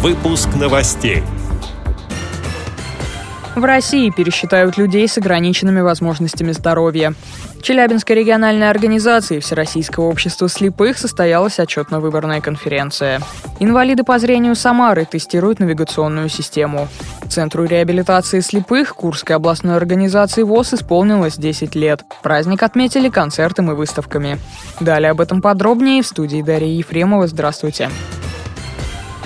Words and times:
Выпуск 0.00 0.50
новостей. 0.54 1.24
В 3.56 3.64
России 3.64 4.10
пересчитают 4.10 4.78
людей 4.78 5.08
с 5.08 5.18
ограниченными 5.18 5.80
возможностями 5.80 6.52
здоровья. 6.52 7.14
Челябинской 7.62 8.14
региональной 8.14 8.70
организации 8.70 9.40
Всероссийского 9.40 10.04
общества 10.04 10.48
слепых 10.48 10.98
состоялась 10.98 11.58
отчетно-выборная 11.58 12.40
конференция. 12.40 13.20
Инвалиды 13.58 14.04
по 14.04 14.20
зрению 14.20 14.54
Самары 14.54 15.04
тестируют 15.04 15.58
навигационную 15.58 16.28
систему. 16.28 16.86
Центру 17.28 17.64
реабилитации 17.64 18.38
слепых 18.38 18.94
Курской 18.94 19.34
областной 19.34 19.74
организации 19.74 20.44
ВОЗ 20.44 20.74
исполнилось 20.74 21.36
10 21.36 21.74
лет. 21.74 22.04
Праздник 22.22 22.62
отметили 22.62 23.08
концертом 23.08 23.72
и 23.72 23.74
выставками. 23.74 24.38
Далее 24.78 25.10
об 25.10 25.20
этом 25.20 25.42
подробнее 25.42 26.02
в 26.04 26.06
студии 26.06 26.40
Дарья 26.40 26.68
Ефремова. 26.68 27.26
Здравствуйте. 27.26 27.88
Здравствуйте. 27.88 28.17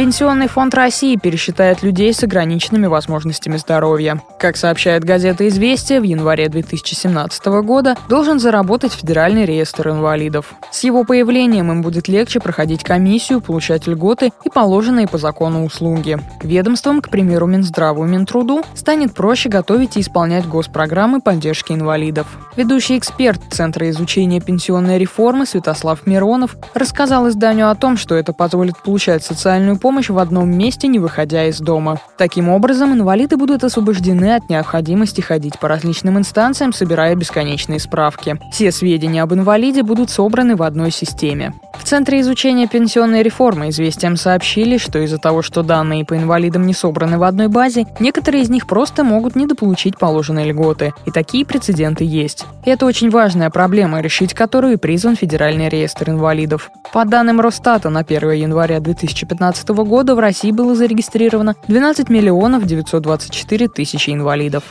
Пенсионный 0.03 0.49
фонд 0.49 0.75
России 0.75 1.15
пересчитает 1.15 1.85
людей 1.85 2.13
с 2.13 2.25
ограниченными 2.25 2.87
возможностями 2.89 3.57
здоровья. 3.57 4.21
Как 4.37 4.57
сообщает 4.57 5.05
газета 5.05 5.47
«Известия», 5.47 6.01
в 6.01 6.03
январе 6.03 6.49
2017 6.49 7.47
года 7.63 7.97
должен 8.09 8.41
заработать 8.41 8.95
Федеральный 8.95 9.45
реестр 9.45 9.91
инвалидов. 9.91 10.55
С 10.73 10.83
его 10.83 11.05
появлением 11.05 11.71
им 11.71 11.83
будет 11.83 12.09
легче 12.09 12.41
проходить 12.41 12.83
комиссию, 12.83 13.41
получать 13.41 13.87
льготы 13.87 14.33
и 14.43 14.51
положенные 14.51 15.07
по 15.07 15.19
закону 15.19 15.65
услуги. 15.65 16.19
Ведомством, 16.43 17.01
к 17.01 17.09
примеру, 17.09 17.47
Минздраву 17.47 18.05
и 18.05 18.09
Минтруду, 18.09 18.65
станет 18.75 19.15
проще 19.15 19.51
готовить 19.51 19.97
и 19.97 20.01
исполнять 20.01 20.49
госпрограммы 20.49 21.21
поддержки 21.21 21.71
инвалидов. 21.71 22.27
Ведущий 22.57 22.99
эксперт 22.99 23.41
Центра 23.51 23.89
изучения 23.91 24.41
пенсионной 24.41 24.99
реформы 24.99 25.47
Святослав 25.47 26.09
Миронов 26.09 26.57
рассказал 26.75 27.29
изданию 27.29 27.71
о 27.71 27.77
том, 27.77 27.97
что 27.97 28.17
это 28.17 28.33
позволит 28.33 28.77
получать 28.83 29.23
социальную 29.25 29.79
помощь 29.79 29.92
в 30.11 30.19
одном 30.19 30.51
месте, 30.51 30.89
не 30.89 30.99
выходя 30.99 31.47
из 31.47 31.59
дома. 31.59 31.99
Таким 32.17 32.49
образом, 32.49 32.93
инвалиды 32.93 33.37
будут 33.37 33.65
освобождены 33.65 34.35
от 34.35 34.49
необходимости 34.49 35.21
ходить 35.21 35.59
по 35.59 35.69
различным 35.69 36.19
инстанциям, 36.19 36.73
собирая 36.73 37.15
бесконечные 37.15 37.81
справки. 37.81 38.39
Все 38.53 38.73
сведения 38.73 39.23
об 39.23 39.35
инвалиде 39.35 39.83
будут 39.83 40.11
собраны 40.11 40.57
в 40.57 40.63
одной 40.63 40.91
системе. 40.91 41.55
В 41.75 41.85
Центре 41.85 42.21
изучения 42.21 42.67
пенсионной 42.69 43.23
реформы 43.23 43.69
известиям 43.71 44.17
сообщили, 44.17 44.79
что 44.79 44.99
из-за 45.01 45.19
того, 45.19 45.43
что 45.43 45.63
данные 45.63 46.05
по 46.05 46.17
инвалидам 46.17 46.67
не 46.67 46.75
собраны 46.75 47.19
в 47.19 47.23
одной 47.23 47.49
базе, 47.49 47.87
некоторые 48.01 48.43
из 48.43 48.51
них 48.51 48.67
просто 48.67 49.05
могут 49.05 49.37
недополучить 49.37 49.99
положенные 49.99 50.47
льготы. 50.47 50.95
И 51.07 51.11
такие 51.11 51.45
прецеденты 51.45 52.05
есть. 52.05 52.47
И 52.65 52.71
это 52.71 52.87
очень 52.87 53.11
важная 53.11 53.51
проблема, 53.51 54.01
решить 54.01 54.35
которую 54.35 54.79
призван 54.79 55.17
Федеральный 55.17 55.69
реестр 55.69 56.11
инвалидов. 56.11 56.71
По 56.93 57.05
данным 57.05 57.41
Росстата, 57.41 57.91
на 57.91 58.01
1 58.01 58.31
января 58.33 58.81
2015 58.81 59.69
года 59.69 60.15
в 60.15 60.19
России 60.19 60.51
было 60.51 60.75
зарегистрировано 60.75 61.57
12 61.69 62.09
миллионов 62.09 62.65
924 62.65 63.69
тысячи 63.69 64.11
инвалидов. 64.11 64.65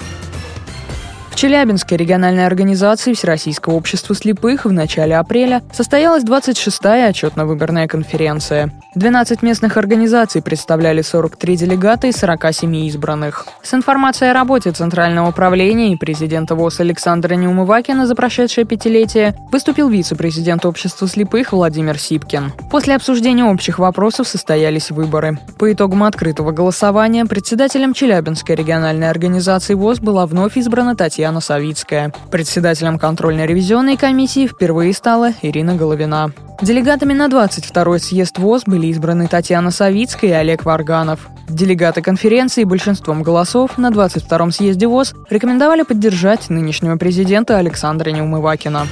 Челябинской 1.41 1.97
региональной 1.97 2.45
организации 2.45 3.13
Всероссийского 3.13 3.73
общества 3.73 4.13
слепых 4.13 4.65
в 4.65 4.71
начале 4.71 5.17
апреля 5.17 5.63
состоялась 5.73 6.23
26-я 6.23 7.07
отчетно-выборная 7.07 7.87
конференция. 7.87 8.71
12 8.93 9.41
местных 9.41 9.75
организаций 9.75 10.43
представляли 10.43 11.01
43 11.01 11.57
делегата 11.57 12.05
из 12.05 12.17
47 12.17 12.75
избранных. 12.85 13.47
С 13.63 13.73
информацией 13.73 14.29
о 14.29 14.33
работе 14.35 14.71
Центрального 14.71 15.29
управления 15.29 15.91
и 15.91 15.95
президента 15.95 16.53
ВОЗ 16.53 16.81
Александра 16.81 17.33
Неумывакина 17.33 18.05
за 18.05 18.13
прошедшее 18.13 18.67
пятилетие 18.67 19.33
выступил 19.51 19.89
вице-президент 19.89 20.63
общества 20.67 21.07
слепых 21.07 21.53
Владимир 21.53 21.97
Сипкин. 21.97 22.53
После 22.69 22.95
обсуждения 22.95 23.45
общих 23.45 23.79
вопросов 23.79 24.27
состоялись 24.27 24.91
выборы. 24.91 25.39
По 25.57 25.73
итогам 25.73 26.03
открытого 26.03 26.51
голосования 26.51 27.25
председателем 27.25 27.95
Челябинской 27.95 28.53
региональной 28.53 29.09
организации 29.09 29.73
ВОЗ 29.73 30.01
была 30.01 30.27
вновь 30.27 30.55
избрана 30.55 30.95
Татьяна 30.95 31.30
Савицкая. 31.39 32.13
Председателем 32.29 32.99
контрольно-ревизионной 32.99 33.95
комиссии 33.95 34.47
впервые 34.47 34.93
стала 34.93 35.33
Ирина 35.41 35.75
Головина. 35.75 36.33
Делегатами 36.61 37.13
на 37.13 37.27
22-й 37.27 37.99
съезд 37.99 38.37
ВОЗ 38.37 38.63
были 38.65 38.87
избраны 38.87 39.27
Татьяна 39.27 39.71
Савицкая 39.71 40.29
и 40.29 40.33
Олег 40.33 40.65
Варганов. 40.65 41.27
Делегаты 41.47 42.01
конференции 42.01 42.63
большинством 42.63 43.23
голосов 43.23 43.77
на 43.77 43.89
22-м 43.89 44.51
съезде 44.51 44.87
ВОЗ 44.87 45.13
рекомендовали 45.29 45.83
поддержать 45.83 46.49
нынешнего 46.49 46.97
президента 46.97 47.57
Александра 47.57 48.11
Неумывакина. 48.11 48.87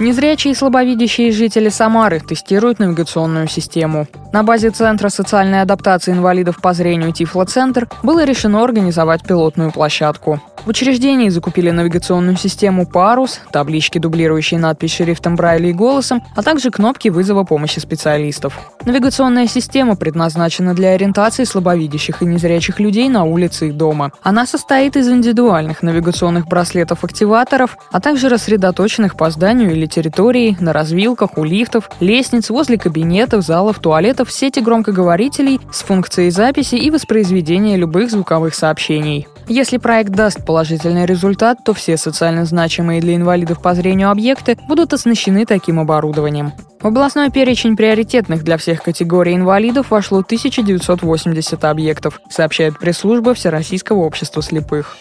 Незрячие 0.00 0.52
и 0.52 0.54
слабовидящие 0.54 1.30
жители 1.30 1.68
Самары 1.68 2.20
тестируют 2.20 2.78
навигационную 2.78 3.48
систему. 3.48 4.06
На 4.32 4.42
базе 4.42 4.70
Центра 4.70 5.10
социальной 5.10 5.60
адаптации 5.60 6.12
инвалидов 6.12 6.56
по 6.62 6.72
зрению 6.72 7.12
Тифлоцентр 7.12 7.86
было 8.02 8.24
решено 8.24 8.64
организовать 8.64 9.22
пилотную 9.24 9.72
площадку. 9.72 10.40
В 10.64 10.68
учреждении 10.68 11.30
закупили 11.30 11.70
навигационную 11.70 12.36
систему 12.36 12.86
«Парус», 12.86 13.40
таблички, 13.50 13.98
дублирующие 13.98 14.60
надпись 14.60 14.94
шрифтом 14.94 15.34
Брайля 15.34 15.70
и 15.70 15.72
голосом, 15.72 16.22
а 16.36 16.42
также 16.42 16.70
кнопки 16.70 17.08
вызова 17.08 17.44
помощи 17.44 17.78
специалистов. 17.78 18.60
Навигационная 18.84 19.46
система 19.46 19.96
предназначена 19.96 20.74
для 20.74 20.90
ориентации 20.90 21.44
слабовидящих 21.44 22.20
и 22.20 22.26
незрячих 22.26 22.78
людей 22.78 23.08
на 23.08 23.24
улице 23.24 23.68
и 23.68 23.72
дома. 23.72 24.12
Она 24.22 24.46
состоит 24.46 24.96
из 24.96 25.08
индивидуальных 25.08 25.82
навигационных 25.82 26.46
браслетов-активаторов, 26.46 27.78
а 27.90 28.00
также 28.00 28.28
рассредоточенных 28.28 29.16
по 29.16 29.30
зданию 29.30 29.72
или 29.72 29.86
территории, 29.86 30.56
на 30.60 30.74
развилках, 30.74 31.38
у 31.38 31.44
лифтов, 31.44 31.90
лестниц, 32.00 32.50
возле 32.50 32.76
кабинетов, 32.76 33.44
залов, 33.44 33.78
туалетов, 33.78 34.30
сети 34.30 34.60
громкоговорителей 34.60 35.58
с 35.72 35.82
функцией 35.82 36.30
записи 36.30 36.74
и 36.74 36.90
воспроизведения 36.90 37.76
любых 37.76 38.10
звуковых 38.10 38.54
сообщений. 38.54 39.26
Если 39.48 39.78
проект 39.78 40.10
даст 40.10 40.44
положительный 40.50 41.06
результат, 41.06 41.62
то 41.62 41.72
все 41.72 41.96
социально 41.96 42.44
значимые 42.44 43.00
для 43.00 43.14
инвалидов 43.14 43.62
по 43.62 43.72
зрению 43.72 44.10
объекты 44.10 44.58
будут 44.66 44.92
оснащены 44.92 45.46
таким 45.46 45.78
оборудованием. 45.78 46.50
В 46.80 46.88
областной 46.88 47.30
перечень 47.30 47.76
приоритетных 47.76 48.42
для 48.42 48.56
всех 48.56 48.82
категорий 48.82 49.36
инвалидов 49.36 49.92
вошло 49.92 50.18
1980 50.18 51.64
объектов, 51.64 52.20
сообщает 52.28 52.80
пресс-служба 52.80 53.32
Всероссийского 53.34 54.00
общества 54.00 54.42
слепых. 54.42 54.96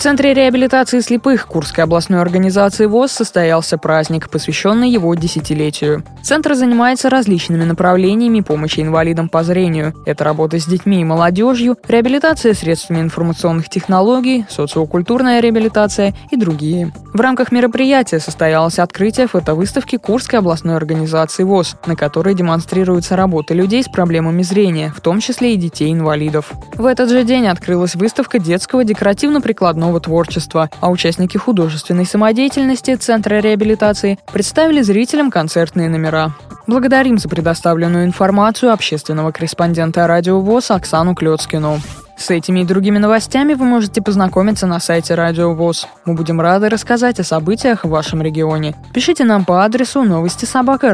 В 0.00 0.02
Центре 0.02 0.32
реабилитации 0.32 1.00
слепых 1.00 1.46
Курской 1.46 1.84
областной 1.84 2.22
организации 2.22 2.86
ВОЗ 2.86 3.12
состоялся 3.12 3.76
праздник, 3.76 4.30
посвященный 4.30 4.88
его 4.88 5.14
десятилетию. 5.14 6.04
Центр 6.22 6.54
занимается 6.54 7.10
различными 7.10 7.64
направлениями 7.64 8.40
помощи 8.40 8.80
инвалидам 8.80 9.28
по 9.28 9.44
зрению. 9.44 9.92
Это 10.06 10.24
работа 10.24 10.58
с 10.58 10.64
детьми 10.64 11.02
и 11.02 11.04
молодежью, 11.04 11.76
реабилитация 11.86 12.54
средствами 12.54 13.02
информационных 13.02 13.68
технологий, 13.68 14.46
социокультурная 14.48 15.40
реабилитация 15.40 16.14
и 16.30 16.36
другие. 16.38 16.94
В 17.12 17.20
рамках 17.20 17.52
мероприятия 17.52 18.20
состоялось 18.20 18.78
открытие 18.78 19.26
фотовыставки 19.26 19.96
Курской 19.96 20.38
областной 20.38 20.76
организации 20.76 21.42
ВОЗ, 21.42 21.76
на 21.84 21.94
которой 21.94 22.34
демонстрируются 22.34 23.16
работы 23.16 23.52
людей 23.52 23.82
с 23.82 23.88
проблемами 23.88 24.40
зрения, 24.40 24.94
в 24.96 25.02
том 25.02 25.20
числе 25.20 25.52
и 25.52 25.58
детей-инвалидов. 25.58 26.52
В 26.76 26.86
этот 26.86 27.10
же 27.10 27.22
день 27.24 27.48
открылась 27.48 27.96
выставка 27.96 28.38
детского 28.38 28.82
декоративно-прикладного 28.82 29.89
прикладного 29.90 30.00
творчества, 30.00 30.70
а 30.80 30.90
участники 30.90 31.36
художественной 31.36 32.06
самодеятельности 32.06 32.94
Центра 32.94 33.40
реабилитации 33.40 34.18
представили 34.32 34.82
зрителям 34.82 35.30
концертные 35.30 35.88
номера. 35.88 36.32
Благодарим 36.66 37.18
за 37.18 37.28
предоставленную 37.28 38.04
информацию 38.04 38.72
общественного 38.72 39.32
корреспондента 39.32 40.06
Радио 40.06 40.40
ВОЗ 40.40 40.70
Оксану 40.70 41.14
Клецкину. 41.14 41.80
С 42.16 42.30
этими 42.30 42.60
и 42.60 42.64
другими 42.64 42.98
новостями 42.98 43.54
вы 43.54 43.64
можете 43.64 44.02
познакомиться 44.02 44.66
на 44.66 44.78
сайте 44.78 45.14
Радио 45.14 45.54
ВОЗ. 45.54 45.88
Мы 46.04 46.14
будем 46.14 46.40
рады 46.40 46.68
рассказать 46.68 47.18
о 47.18 47.24
событиях 47.24 47.84
в 47.84 47.88
вашем 47.88 48.20
регионе. 48.22 48.74
Пишите 48.92 49.24
нам 49.24 49.44
по 49.44 49.64
адресу 49.64 50.02
новости 50.02 50.44
собака 50.44 50.92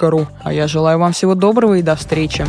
ру. 0.00 0.26
А 0.42 0.52
я 0.52 0.66
желаю 0.68 0.98
вам 0.98 1.12
всего 1.12 1.34
доброго 1.34 1.74
и 1.74 1.82
до 1.82 1.96
встречи. 1.96 2.46